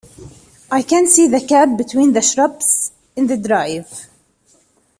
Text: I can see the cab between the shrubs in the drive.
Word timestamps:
I 0.71 0.81
can 0.81 1.05
see 1.05 1.27
the 1.27 1.39
cab 1.45 1.77
between 1.77 2.13
the 2.13 2.23
shrubs 2.23 2.91
in 3.15 3.27
the 3.27 3.37
drive. 3.37 4.07